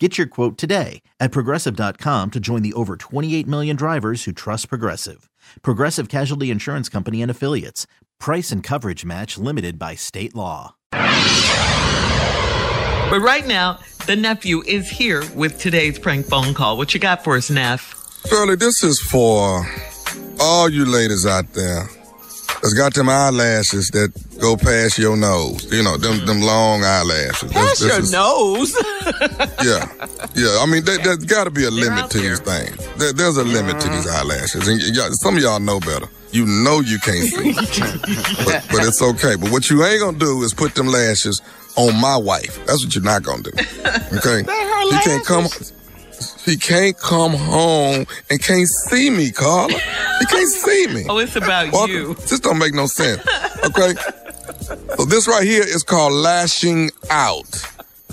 [0.00, 4.68] Get your quote today at progressive.com to join the over 28 million drivers who trust
[4.68, 5.30] Progressive.
[5.62, 7.86] Progressive Casualty Insurance Company and Affiliates.
[8.18, 10.74] Price and coverage match limited by state law.
[10.90, 11.04] But
[13.20, 16.76] right now, the nephew is here with today's prank phone call.
[16.76, 17.94] What you got for us, Neff?
[18.28, 19.64] Shirley, this is for
[20.40, 21.84] all you ladies out there
[22.62, 24.12] that's got them eyelashes that
[24.44, 25.64] go past your nose.
[25.72, 27.50] You know, them them long eyelashes.
[27.52, 28.76] Past This- this your is- nose.
[29.64, 29.84] Yeah,
[30.34, 30.58] yeah.
[30.60, 32.76] I mean, there, there's got to be a limit out to these things.
[32.96, 36.06] There, there's a limit to these eyelashes, and y'all, some of y'all know better.
[36.32, 37.52] You know you can't see,
[38.44, 39.36] but, but it's okay.
[39.36, 41.40] But what you ain't gonna do is put them lashes
[41.76, 42.58] on my wife.
[42.66, 43.50] That's what you're not gonna do.
[44.18, 44.42] Okay?
[44.46, 45.46] her She can't come.
[46.44, 49.70] She can't come home and can't see me, Carla.
[50.20, 51.04] She can't see me.
[51.08, 52.14] oh, it's about Walk- you.
[52.14, 53.22] This don't make no sense.
[53.64, 53.94] Okay?
[54.96, 57.66] So this right here is called lashing out.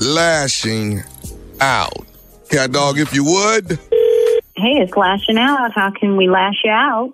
[0.00, 1.02] Lashing
[1.60, 2.06] out.
[2.50, 3.78] Cat dog, if you would.
[4.56, 5.72] Hey, it's lashing out.
[5.72, 7.12] How can we lash you out?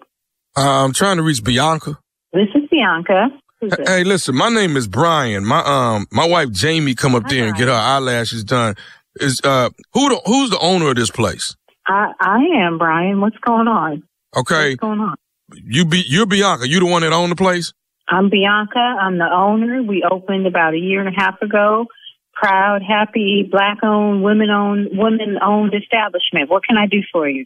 [0.57, 1.99] I'm trying to reach Bianca.
[2.33, 3.29] This is Bianca.
[3.61, 3.73] Who's?
[3.87, 5.45] Hey, listen, my name is Brian.
[5.45, 8.75] My um my wife Jamie come up there and get her eyelashes done.
[9.21, 11.57] Is uh who the, who's the owner of this place?
[11.87, 13.21] I, I am Brian.
[13.21, 14.03] What's going on?
[14.37, 15.17] Okay, What's going on?
[15.55, 16.69] you be you're Bianca.
[16.69, 17.73] You the one that own the place?
[18.09, 18.79] I'm Bianca.
[18.79, 19.83] I'm the owner.
[19.83, 21.87] We opened about a year and a half ago.
[22.33, 26.49] Proud, happy, black-owned, women-owned, women-owned establishment.
[26.49, 27.45] What can I do for you?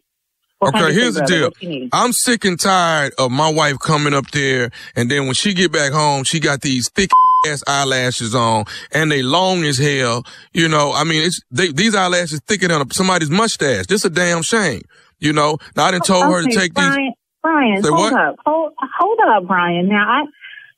[0.59, 1.35] What Okay, here's the brother?
[1.35, 1.45] deal.
[1.49, 1.89] What you need?
[1.93, 5.73] I'm sick and tired of my wife coming up there, and then when she get
[5.73, 7.11] back home, she got these thick
[7.49, 10.25] ass eyelashes on, and they long as hell.
[10.53, 13.87] You know, I mean, it's they, these eyelashes thicker than somebody's mustache.
[13.87, 14.83] This a damn shame.
[15.19, 16.85] You know, now I done oh, told her to Okay, take these.
[16.85, 18.13] Brian, Brian, Say hold what?
[18.13, 19.89] up, hold, hold up, Brian.
[19.89, 20.23] Now, I,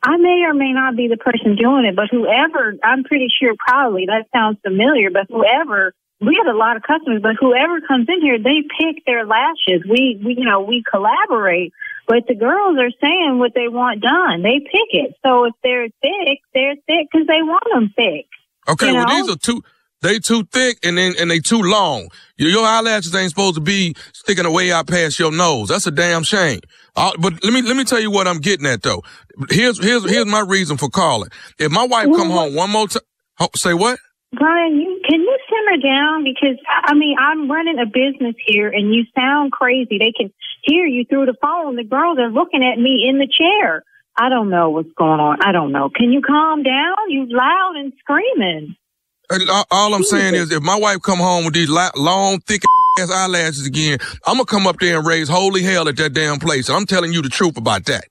[0.05, 3.55] I may or may not be the person doing it, but whoever, I'm pretty sure,
[3.59, 5.11] probably that sounds familiar.
[5.11, 9.05] But whoever, we have a lot of customers, but whoever comes in here, they pick
[9.07, 9.81] their lashes.
[9.89, 11.73] We, we, you know, we collaborate.
[12.07, 14.43] But the girls are saying what they want done.
[14.43, 15.17] They pick it.
[15.25, 18.27] So if they're thick, they're thick because they want them thick.
[18.69, 19.15] Okay, well know?
[19.15, 19.63] these are too.
[20.03, 22.09] They too thick and then and they too long.
[22.37, 25.69] Your, your eyelashes ain't supposed to be sticking away out past your nose.
[25.69, 26.61] That's a damn shame.
[26.97, 29.03] Uh, but let me let me tell you what I'm getting at though.
[29.51, 31.31] Here's here's here's my reason for calling.
[31.59, 33.03] If my wife come home one more time,
[33.57, 33.99] say what?
[34.39, 36.25] Brian, you, can you simmer down?
[36.25, 39.99] Because, I mean, I'm running a business here and you sound crazy.
[39.99, 41.77] They can hear you through the phone.
[41.77, 43.83] The girls are looking at me in the chair.
[44.17, 45.39] I don't know what's going on.
[45.43, 45.91] I don't know.
[45.95, 46.95] Can you calm down?
[47.09, 48.77] You loud and screaming.
[49.31, 52.63] And all- I'm saying is, if my wife come home with these long, thick
[52.99, 56.39] ass eyelashes again, I'm gonna come up there and raise holy hell at that damn
[56.39, 56.69] place.
[56.69, 58.05] I'm telling you the truth about that.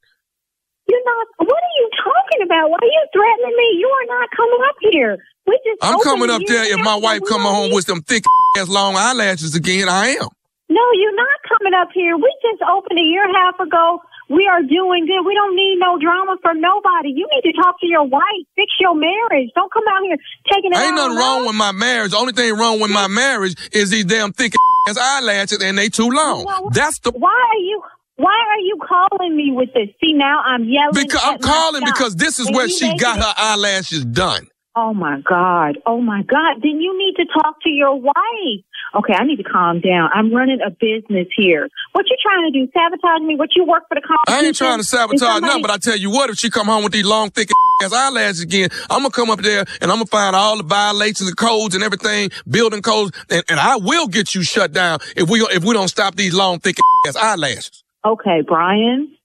[0.87, 2.69] You're not, what are you talking about?
[2.69, 3.77] Why are you threatening me?
[3.79, 5.17] You are not coming up here.
[5.47, 8.23] We just I'm coming up there if my wife come home with them thick
[8.57, 9.89] ass long eyelashes again.
[9.89, 10.27] I am.
[10.69, 12.15] No, you're not coming up here.
[12.15, 14.01] We just opened a year and a half ago.
[14.33, 15.21] We are doing good.
[15.25, 17.09] We don't need no drama from nobody.
[17.09, 18.43] You need to talk to your wife.
[18.55, 19.49] Fix your marriage.
[19.55, 20.17] Don't come out here
[20.51, 22.11] taking it Ain't nothing wrong with my marriage.
[22.11, 24.53] The only thing wrong with my marriage is these damn thick
[24.89, 26.45] ass eyelashes and they too long.
[26.45, 26.73] what?
[26.73, 27.81] That's the Why are you?
[28.15, 29.89] Why are you calling me with this?
[30.03, 30.93] See now I'm yelling.
[30.93, 34.47] because I'm calling because this is And where she got it- her eyelashes done.
[34.75, 35.77] Oh my God.
[35.85, 36.61] Oh my God.
[36.63, 38.63] Then you need to talk to your wife.
[38.95, 40.09] Okay, I need to calm down.
[40.13, 41.69] I'm running a business here.
[41.91, 42.71] What you trying to do?
[42.73, 43.35] Sabotage me?
[43.35, 44.35] What you work for the company?
[44.35, 46.83] I ain't trying to sabotage nothing, but I tell you what, if she come home
[46.83, 47.49] with these long, thick
[47.83, 51.21] ass eyelashes again, I'm gonna come up there and I'm gonna find all the violations
[51.21, 54.99] of the codes and everything, building codes, and, and I will get you shut down
[55.15, 57.83] if we if we don't stop these long, thick ass eyelashes.
[58.05, 59.15] Okay, Brian,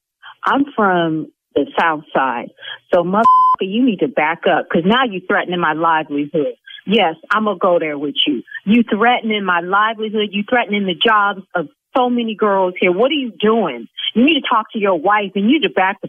[0.45, 2.51] I'm from the South Side.
[2.93, 3.23] So, motherfucker,
[3.61, 6.55] you need to back up because now you're threatening my livelihood.
[6.87, 8.43] Yes, I'm to go there with you.
[8.65, 10.31] You threatening my livelihood.
[10.33, 12.93] You threatening the jobs of so many girls here.
[12.93, 13.89] What are you doing?
[14.15, 16.09] You need to talk to your wife and you need to back the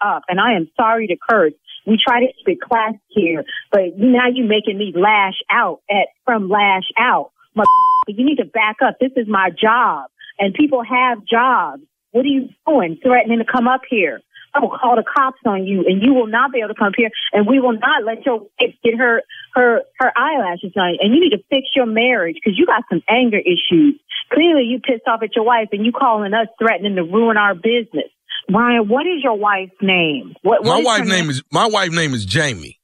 [0.00, 0.22] up.
[0.28, 1.52] And I am sorry to curse.
[1.86, 6.48] We try to it class here, but now you're making me lash out at from
[6.48, 7.30] lash out.
[7.56, 7.64] Motherfucker,
[8.08, 8.96] You need to back up.
[9.00, 11.82] This is my job, and people have jobs.
[12.10, 12.98] What are you doing?
[13.02, 14.20] Threatening to come up here?
[14.56, 16.92] I will call the cops on you, and you will not be able to come
[16.96, 19.22] here, and we will not let your wife get her
[19.54, 20.96] her her eyelashes done.
[21.00, 24.00] And you need to fix your marriage because you got some anger issues.
[24.32, 27.54] Clearly, you pissed off at your wife, and you calling us threatening to ruin our
[27.54, 28.08] business.
[28.50, 30.34] Ryan, what is your wife's name?
[30.42, 32.80] What, My what is wife name is my wife name is Jamie.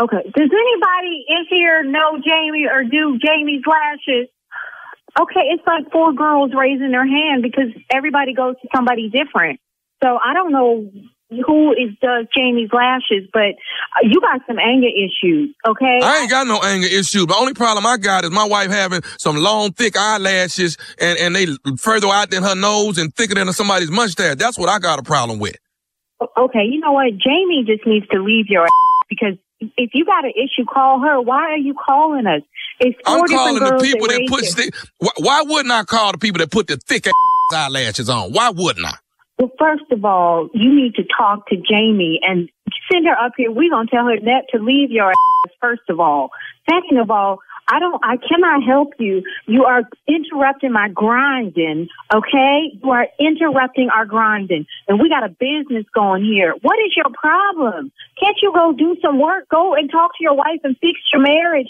[0.00, 0.22] Okay.
[0.22, 4.28] Does anybody in here know Jamie or do Jamie's lashes?
[5.20, 9.58] Okay, it's like four girls raising their hand because everybody goes to somebody different.
[10.02, 10.90] So I don't know
[11.30, 15.54] who is does Jamie's lashes, but uh, you got some anger issues.
[15.66, 16.00] Okay.
[16.02, 17.26] I ain't got no anger issue.
[17.26, 21.36] The only problem I got is my wife having some long, thick eyelashes and, and
[21.36, 21.46] they
[21.76, 24.36] further out than her nose and thicker than somebody's mustache.
[24.36, 25.56] That's what I got a problem with.
[26.36, 27.12] Okay, you know what?
[27.12, 28.70] Jamie just needs to leave your ass
[29.08, 31.20] because if you got an issue, call her.
[31.20, 32.42] Why are you calling us?
[32.80, 34.74] It's 4 I'm calling the people that raised put stick.
[34.98, 37.06] Why, why wouldn't I call the people that put the thick
[37.52, 38.32] eyelashes on?
[38.32, 38.94] Why wouldn't I?
[39.38, 42.50] Well, first of all, you need to talk to Jamie and
[42.90, 43.52] send her up here.
[43.52, 45.52] We're gonna tell her that to leave your ass.
[45.60, 46.30] First of all,
[46.68, 47.38] second of all,
[47.70, 48.00] I don't.
[48.02, 49.22] I cannot help you.
[49.46, 51.88] You are interrupting my grinding.
[52.12, 56.54] Okay, you are interrupting our grinding, and we got a business going here.
[56.62, 57.92] What is your problem?
[58.20, 59.48] Can't you go do some work?
[59.50, 61.68] Go and talk to your wife and fix your marriage.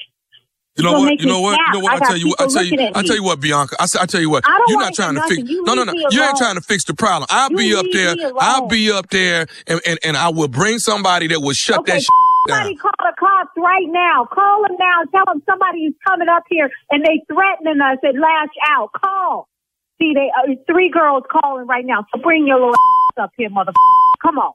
[0.78, 1.20] You know what?
[1.20, 1.62] You know what?
[1.66, 1.94] You know what?
[1.94, 2.42] I I tell you what.
[2.42, 2.75] I tell you.
[2.94, 3.76] I tell you what, Bianca.
[3.80, 4.46] I, I tell you what.
[4.66, 5.44] You're not trying to fix.
[5.50, 5.94] You No, no, no.
[6.10, 7.28] You ain't trying to fix the problem.
[7.30, 8.16] I'll You be up there.
[8.38, 11.92] I'll be up there, and, and and I will bring somebody that will shut Okay,
[11.92, 12.14] that shit
[12.48, 12.76] Somebody down.
[12.76, 14.26] call the cops right now.
[14.32, 15.04] Call them now.
[15.12, 18.90] Tell them somebody is coming up here and they threatening us and lash out.
[18.94, 19.48] Call.
[20.00, 22.06] See, they uh, three girls calling right now.
[22.14, 22.75] So bring your little
[23.20, 23.72] up here, mother.
[24.22, 24.52] Come on,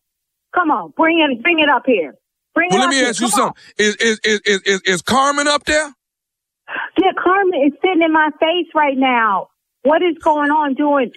[0.55, 0.93] come on.
[0.97, 2.15] Bring it, bring it up here.
[2.55, 3.09] Bring Well, it let me here.
[3.09, 3.61] ask you something.
[3.77, 5.93] Is is is is, is Carmen up there?
[6.97, 9.49] Yeah, Carmen is sitting in my face right now.
[9.83, 10.75] What is going on?
[10.75, 11.11] Doing?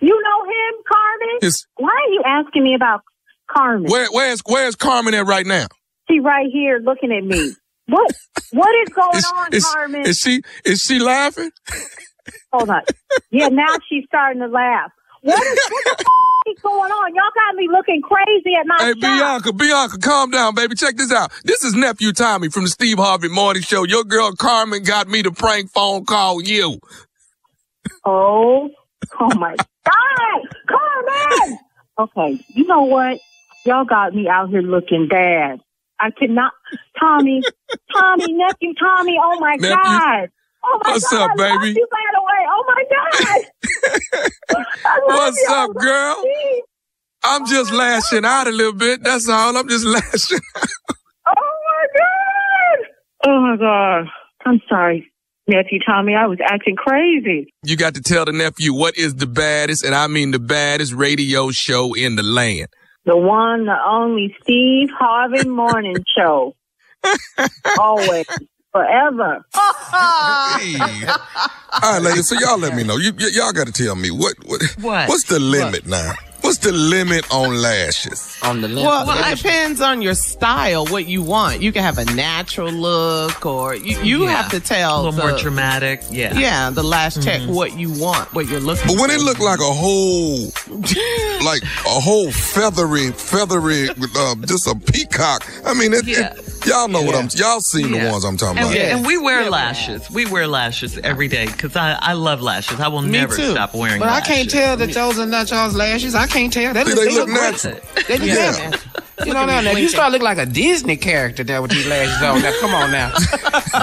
[0.00, 1.38] You know him, Carmen?
[1.42, 3.00] Is Why are you asking me about
[3.50, 3.90] Carmen?
[3.90, 5.66] where where's where's Carmen at right now?
[6.10, 7.54] She right here looking at me.
[7.86, 8.12] What?
[8.52, 10.02] What is going Is, on, is, Carmen?
[10.06, 11.50] is she is she laughing?
[12.52, 12.82] Hold on.
[13.30, 14.90] Yeah, now she's starting to laugh.
[15.22, 16.04] What is, what the
[16.54, 17.14] is going on?
[17.14, 19.34] Y'all got me looking crazy at my Hey, shop.
[19.34, 20.76] Bianca, Bianca, calm down, baby.
[20.76, 21.32] Check this out.
[21.44, 23.84] This is nephew Tommy from the Steve Harvey Morning Show.
[23.84, 26.78] Your girl Carmen got me to prank phone call you.
[28.06, 28.70] Oh,
[29.20, 31.58] oh my God, Carmen!
[32.00, 33.20] Okay, you know what?
[33.64, 35.60] Y'all got me out here looking bad.
[36.00, 36.52] I cannot,
[37.00, 37.46] Tommy,
[37.94, 39.16] Tommy, nephew, Tommy.
[39.22, 40.00] Oh my Nephew.
[40.08, 40.30] God.
[40.64, 41.78] Oh my What's God, up, I baby?
[41.78, 42.46] You by the way.
[42.48, 44.62] Oh my God.
[45.06, 45.54] What's you.
[45.54, 46.14] up, girl?
[46.18, 46.60] Oh
[47.24, 49.02] I'm just oh lashing out a little bit.
[49.02, 49.56] That's all.
[49.56, 50.40] I'm just lashing.
[50.56, 50.68] Out.
[51.26, 52.86] Oh my God.
[53.26, 54.10] Oh my God.
[54.46, 55.10] I'm sorry,
[55.46, 56.14] nephew Tommy.
[56.14, 57.52] I was acting crazy.
[57.62, 60.92] You got to tell the nephew what is the baddest, and I mean the baddest
[60.92, 62.68] radio show in the land.
[63.06, 66.54] The one, the only Steve Harvey Morning Show.
[67.78, 68.26] Always.
[68.74, 69.44] Forever.
[69.54, 70.74] Hey.
[70.80, 72.28] All right, ladies.
[72.28, 72.96] So y'all let me know.
[72.96, 75.08] You, y- y'all got to tell me what, what What?
[75.08, 76.12] what's the limit now?
[76.40, 78.36] What's the limit on lashes?
[78.42, 78.84] on the left.
[78.86, 81.62] Well, Well, it depends on your style, what you want.
[81.62, 84.42] You can have a natural look, or you, you Yeah.
[84.42, 86.02] have to tell a little the, more dramatic.
[86.10, 86.34] Yeah.
[86.36, 88.88] Yeah, the lash tech what you want, what you're looking.
[88.88, 89.16] But when for.
[89.16, 90.50] it look like a whole,
[91.46, 95.46] like a whole feathery, feathery, uh, just a peacock.
[95.64, 96.34] I mean, it, Yeah.
[96.34, 97.28] it, y'all know what I'm.
[97.34, 98.04] Y'all seen Yeah.
[98.06, 98.76] the ones I'm talking And, about.
[98.78, 98.96] Yeah.
[98.96, 99.48] and we wear Yeah.
[99.48, 100.10] lashes.
[100.10, 102.80] We wear lashes every day because I, I love lashes.
[102.80, 103.52] I will Me never too.
[103.52, 104.08] stop wearing them.
[104.08, 106.14] But I can't tell that those are not y'all's lashes.
[106.14, 106.72] I can't tell.
[106.74, 107.52] They See, look, they they look look great.
[107.52, 107.80] natural.
[108.08, 108.34] They look Yeah.
[108.50, 108.93] natural.
[109.26, 111.86] You know now, now if you start looking like a Disney character there with these
[111.86, 112.42] lashes on.
[112.42, 113.12] Now come on now,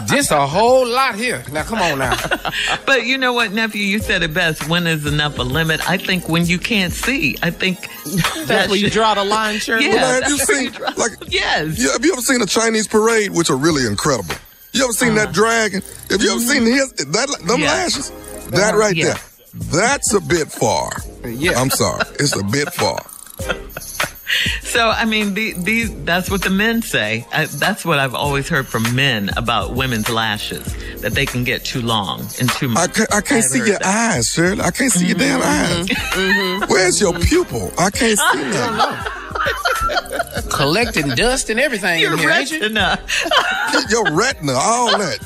[0.07, 1.43] this a whole lot here.
[1.51, 2.15] Now come on now.
[2.85, 3.81] But you know what, nephew?
[3.83, 4.67] You said it best.
[4.67, 5.87] When is enough a limit?
[5.89, 7.37] I think when you can't see.
[7.41, 7.87] I think
[8.45, 9.85] that's where you draw the line, Shirley.
[9.87, 9.95] Yeah.
[9.95, 11.11] Now, have you that's where seen you like?
[11.33, 11.79] Yes.
[11.83, 14.35] Yeah, have you ever seen a Chinese parade, which are really incredible?
[14.73, 15.81] You ever seen that dragon?
[16.09, 17.53] Have you ever seen his that them Uh-huh.
[17.53, 17.61] Mm-hmm.
[17.61, 17.71] Yeah.
[17.71, 18.11] lashes?
[18.51, 19.05] That right Yeah.
[19.05, 19.15] there.
[19.53, 20.91] That's a bit far.
[21.25, 21.59] Yeah.
[21.59, 22.03] I'm sorry.
[22.19, 23.05] It's a bit far.
[24.61, 27.25] So I mean, the, these that's what the men say.
[27.33, 30.63] I, that's what I've always heard from men about women's lashes
[31.01, 32.93] that they can get too long and too I much.
[32.95, 33.85] can't, I can't I've see your that.
[33.85, 34.61] eyes, Shirley.
[34.61, 36.63] I can't see your damn Mm-hmm.
[36.63, 36.69] eyes.
[36.69, 37.71] Where's your pupil?
[37.77, 39.11] I can't see nothing.
[40.51, 42.59] Collecting dust and everything Your in here, ain't you?
[42.61, 42.99] retina.
[43.89, 45.19] Your retina, all that.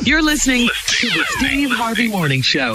[0.04, 2.74] You're listening to the Steve Harvey Morning Show.